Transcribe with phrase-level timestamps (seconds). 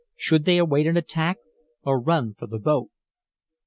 [0.15, 1.37] Should they await an attack
[1.83, 2.89] or run for the boat?